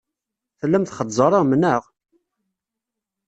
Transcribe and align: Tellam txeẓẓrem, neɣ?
Tellam 0.59 0.83
txeẓẓrem, 0.85 1.49
neɣ? 1.57 1.81